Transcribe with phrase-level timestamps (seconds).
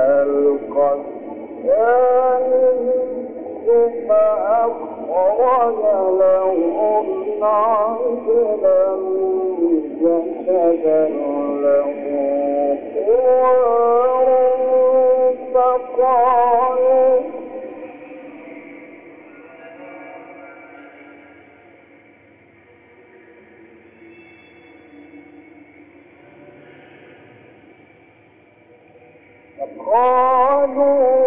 [0.00, 0.94] كذلك ألقى
[1.64, 2.90] الثاني
[4.08, 5.80] فأخرج
[6.20, 7.06] لهم
[7.44, 8.86] عجلا
[10.00, 11.02] جسدا
[11.62, 11.94] له
[12.94, 14.28] خوار
[15.54, 17.20] فقالوا
[29.85, 31.18] قالوا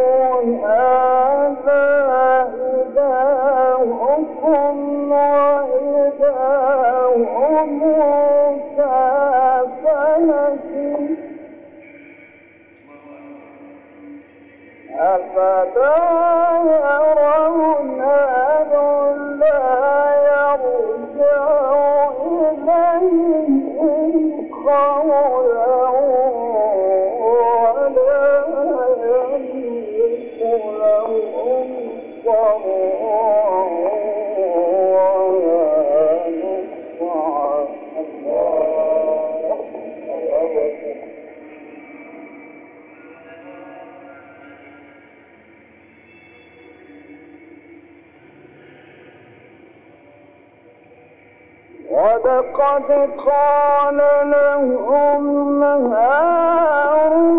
[51.93, 53.97] ولقد قال
[54.29, 55.63] لهم
[55.93, 57.37] هارون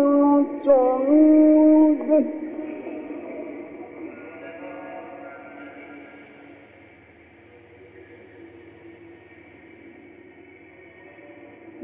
[2.09, 2.27] به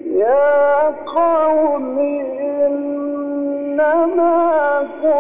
[0.07, 1.42] يا قوم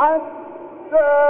[0.00, 1.29] حتى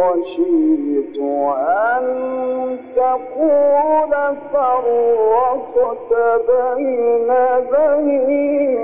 [0.00, 1.18] خشيت
[1.56, 2.04] أن
[2.96, 4.12] تقول
[4.52, 6.12] فرقت
[6.48, 7.28] بين
[7.72, 8.78] بني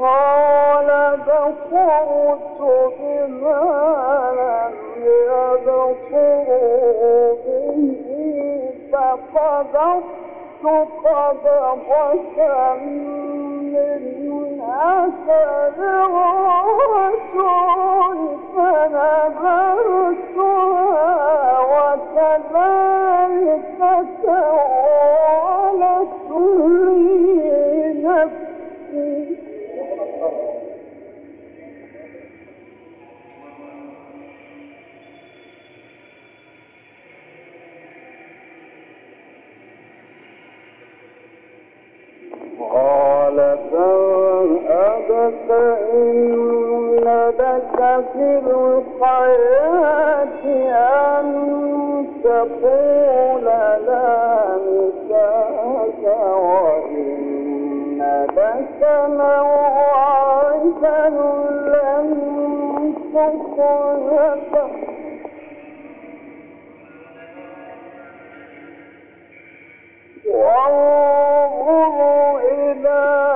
[0.00, 2.60] قال بصرت
[10.62, 12.59] Çok fazla başka
[43.72, 46.10] فاذهب فإن
[46.96, 50.44] لك في الحياة
[51.20, 51.26] أن
[52.24, 53.44] تقول
[53.86, 57.98] لا مساس وإن
[58.36, 61.00] لك موعدا
[61.66, 62.08] لن
[63.14, 64.70] تخلفه
[71.40, 73.29] وانظروا إلى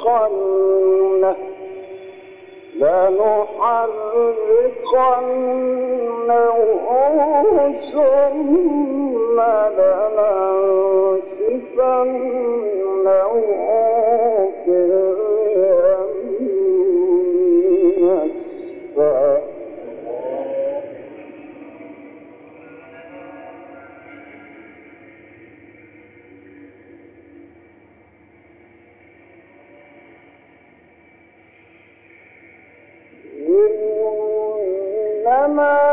[0.00, 1.34] لنحرقنه
[2.80, 4.50] لنحرقنه
[7.92, 10.39] ثم لننسفنه
[35.50, 35.89] إنما